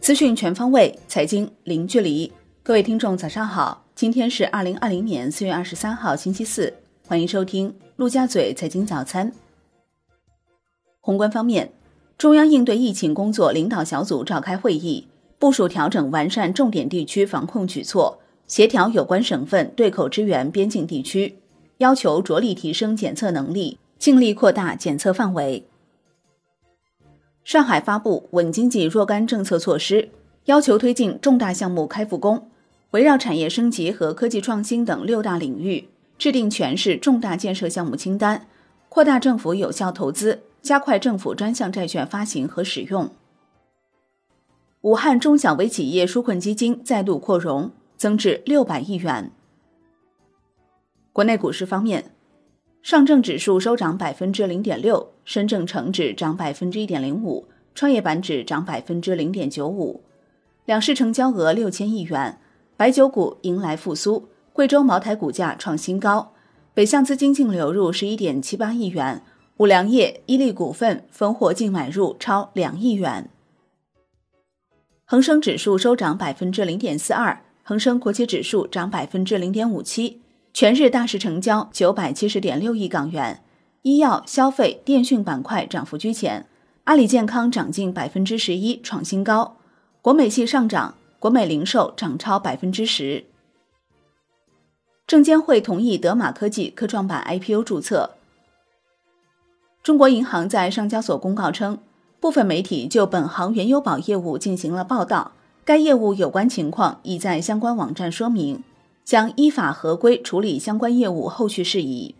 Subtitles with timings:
[0.00, 2.32] 资讯全方位，财经零距离。
[2.62, 3.84] 各位听众，早上好！
[3.94, 6.72] 今天是二零二零年四月二十三号，星期四。
[7.08, 9.32] 欢迎收听陆家嘴财经早餐。
[11.00, 11.72] 宏观方面，
[12.18, 15.08] 中央应对疫情工作领导小组召开会议，
[15.38, 21.38] 部署调整完善重点地区防控举措，协调有关省份对口支援边境地区，
[21.78, 25.66] 要求着力提升检测能力，尽力扩大检测范围。
[27.46, 30.08] 上海发布稳经济若干政策措施，
[30.46, 32.50] 要求推进重大项目开复工，
[32.90, 35.88] 围绕产业升级和科技创新等六大领域，
[36.18, 38.48] 制定全市重大建设项目清单，
[38.88, 43.08] 扩大政府有效投资，加快政府专项债券发行和使用。
[44.80, 49.30] 武汉中小微企业纾困基金再度扩容，增至六百亿元。
[51.12, 52.10] 国内股市方面。
[52.82, 60.04] 上证指数收涨百分之零点六，深证成指涨百分之一点零五，创业板指涨百分之零点九五。
[60.64, 62.38] 两市成交额六千亿元，
[62.76, 66.32] 白酒股迎来复苏，贵州茅台股价创新高。
[66.72, 69.22] 北向资金净流入十一点七八亿元，
[69.56, 73.28] 五粮液、伊利股份分获净买入超两亿元。
[75.04, 80.22] 恒生指数收涨百分之零点四二，恒生国企指数涨百分之零点五七。
[80.52, 83.42] 全日大市成交九百七十点六亿港元，
[83.86, 86.44] 医药、消费、电讯板块涨幅居前，
[86.82, 89.58] 阿里健康涨近百分之十一，创新高。
[90.02, 93.26] 国美系上涨，国美零售涨超百分之十。
[95.06, 98.10] 证监会同意德马科技科创板 IPO 注册。
[99.84, 101.78] 中国银行在上交所公告称，
[102.18, 105.30] 部分媒体就本行原油宝业务进行了报道，
[105.64, 108.64] 该业务有关情况已在相关网站说明。
[109.04, 112.16] 将依法合规处理相关业务后续事宜。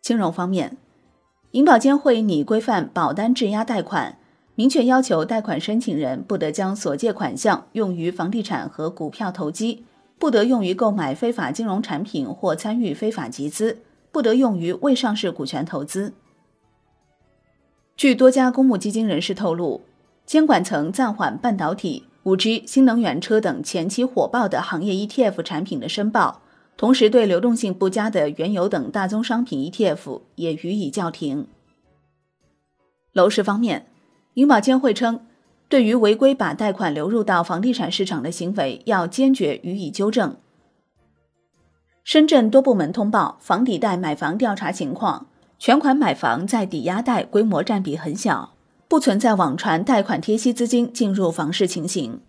[0.00, 0.76] 金融方面，
[1.52, 4.18] 银保监会拟规范保单质押贷款，
[4.54, 9.84] 明确要求贷款申请人不得将所借款项用于房地产和股票投机，
[10.18, 16.14] 不得用于购买非法金融产品或参与非法集资，不得用于未上市股权投资。
[17.96, 19.82] 据多家公募基金人士透露，
[20.24, 22.04] 监管层暂缓半导体。
[22.24, 26.42] 五 G、新能源车等前期火爆的行业 ETF 产品的申报，
[26.76, 31.46] 同时对流动性不佳的原油等大宗商品 ETF 也予以叫停。
[33.12, 33.86] 楼市方面，
[34.34, 35.26] 银保监会称，
[35.68, 40.36] 对于违规把贷款流入到房地产市场的行为，要坚决予以纠正。
[42.02, 45.26] 深圳多部门通报房抵贷买房调查情况，
[45.58, 48.54] 全款买房在抵押贷规模占比很小。
[48.88, 52.20] 不存在网传贷款贴息资金进入房市情形。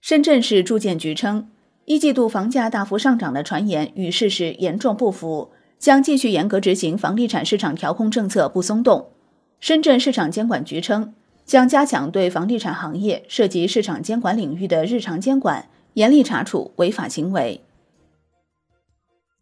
[0.00, 1.50] 深圳市住建局称，
[1.86, 9.10] 一季度房价大幅上涨的传言与事实严重不符，将继续严格执行房地产市场调控政策，不松动。
[9.60, 11.14] 深圳市场监管局称，
[11.44, 17.60] 将加强对房地产行业涉及市场监管领域的日常监管，严厉查处违法行为。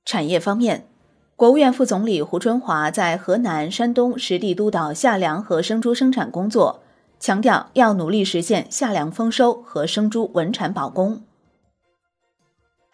[0.05, 0.87] 产业方面。
[1.35, 6.85] 国务院副总理胡春华在河南、山东实地督导夏粮和生猪生产工作，
[7.19, 11.23] 强调要努力实现夏粮丰收和生猪稳产保供。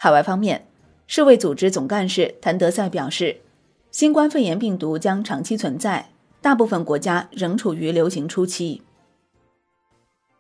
[0.01, 0.65] 海外方面，
[1.07, 3.41] 世卫组织总干事谭德赛表示，
[3.91, 6.11] 新冠肺炎病毒将长期存在，
[6.41, 8.83] 大部分国家仍处于流行初期。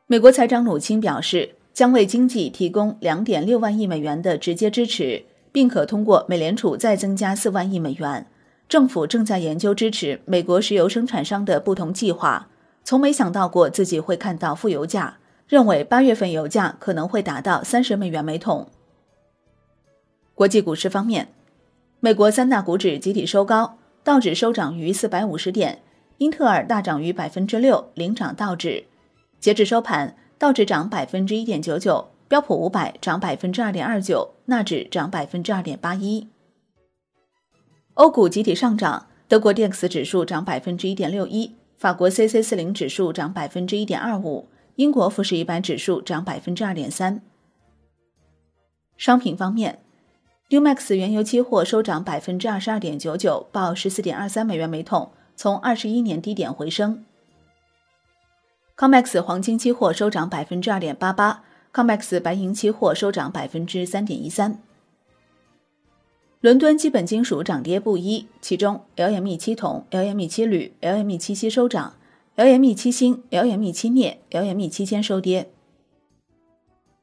[0.06, 5.24] 美国财长努钦表示，将为经济提供两点六万亿美元的直接支持。
[5.50, 8.26] 并可通过美联储再增加四万亿美元。
[8.68, 12.48] 政府正在研究支持美国石油生产商的不同计划。
[12.84, 18.68] 从没想到过自己会看到负油价，认为八月份油价可能会达到三十美元每桶。
[20.38, 21.26] 国际股市方面，
[21.98, 25.82] 美国三大股指集体收高，道指收涨逾四百五十点，
[26.18, 28.84] 英特尔大涨逾百分之六，领涨道指。
[29.40, 32.10] 截至收盘，道指涨百分之一点九九。
[32.28, 36.28] 标普五百涨百分之二点二九，纳指涨百分之二点八一。
[37.94, 47.20] 欧股集体上涨，德国 DAX 指数涨百分之一点六一，法国 c c 四零指数涨百分之一点二五，英国富时一百指数涨百分之二点三。
[48.96, 49.80] 商品方面
[50.50, 57.04] ，Umax 原油期货收涨百分之二十二点九九，报十四点二三美元每桶，从二十一年低点回升。
[58.76, 61.44] Comex 黄金期货收涨百分之二点八八。
[61.70, 64.60] COMEX 白银期货收涨百分之三点一三。
[66.40, 71.94] 伦敦基本金属涨跌不一，其中 LME 七铜、LME 七铝、LME 七锡收涨
[72.36, 75.50] ，LME 七锌、LME 七镍、LME 七铅收跌。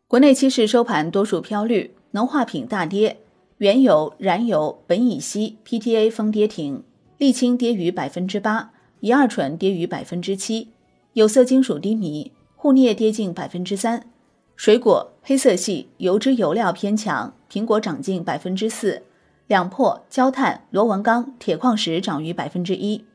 [0.08, 3.20] 国内期市收盘多数飘绿，农化品大跌，
[3.60, 6.84] 原油、燃油、苯乙烯、PTA 封跌停，
[7.18, 10.68] 沥青跌逾百分之八，乙二醇跌逾百分之七，
[11.14, 14.10] 有色金属低迷，沪镍跌近百分之三。
[14.58, 19.04] 水果、黑色系、油脂油料偏强，苹果涨近百分之四，
[19.48, 23.06] 两破、焦炭、螺纹钢、铁矿石涨逾百分之一。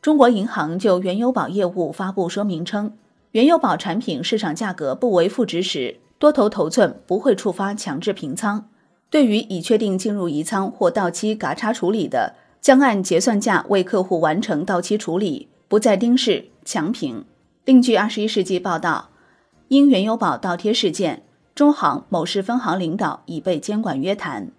[0.00, 2.96] 中国银行就原油宝业务发布说明称，
[3.32, 8.70] 原油宝产品市场价格不为负值时，多头头寸不会触发强制平仓。
[9.16, 17.24] 对于已确定进入移仓或到期嘎差处理的，将按结算价为客户完成到期处理，不再盯市强平。
[17.64, 19.08] 另据二十一世纪报道。
[19.68, 21.22] 因原油宝倒贴事件，
[21.54, 24.50] 中行某市分行领导已被监管约谈。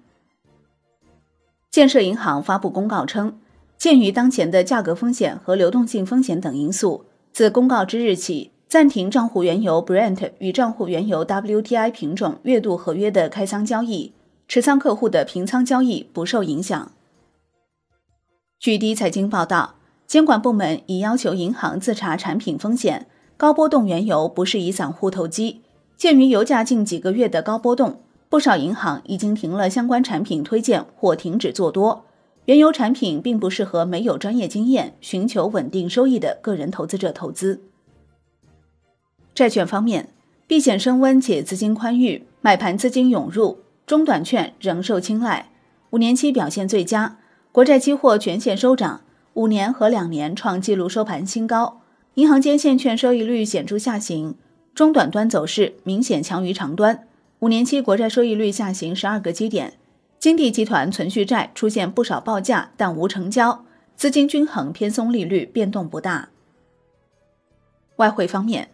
[1.69, 3.37] 建设银行发布公告称，
[3.77, 14.13] 鉴于当前的价格风险和流动性风险等因素，自公告之日起，暂停账户原油 Brent 与账户原油 WTI 品种月度合约的开仓交易，
[14.47, 16.91] 持仓客户的平仓交易不受影响。
[18.59, 23.07] 据第一财经报道，监管部门已要求银行自查产品风险。
[23.35, 25.61] 高波动原油不适宜散户投机。
[25.95, 32.05] 鉴于油价近几个月的高波动，不少银行已经停了相关产品推荐或停止做多。
[32.45, 37.61] 原油产品并不适合没有专业经验、寻求稳定收益的个人投资者投资。
[39.35, 40.09] 债券方面，
[40.47, 45.49] 避险升温且资金宽裕，买盘资金涌入，中短券仍受青睐。
[45.91, 47.17] 五年期表现最佳，
[47.53, 48.99] 国债期货全线收涨，
[49.35, 51.79] 五年和两年创纪录收盘新高。
[52.15, 54.35] 银行间现券收益率显著下行，
[54.75, 57.07] 中短端走势明显强于长端。
[57.39, 59.75] 五年期国债收益率下行十二个基点。
[60.19, 63.63] 金地集团存续债出现不少报价，但无成交，
[63.95, 66.27] 资金均衡偏松，利率变动不大。
[67.95, 68.69] 外汇方面，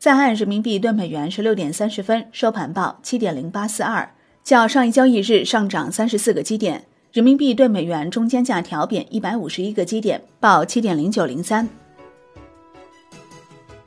[0.00, 4.14] 在岸人民币兑美元十六点三十分收盘报七点零八四二，
[4.48, 6.86] 较上一交易日上涨三十四个基点。
[7.12, 11.68] 人民币兑美元中间价调贬一百五十一个基点，报七点零九零三。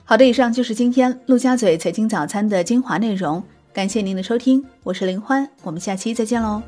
[0.04, 3.42] 好的，以上就是今天陆家嘴财经早餐的精华内容，
[3.74, 6.62] 感谢您的收听，我是林欢，我们下期再见喽。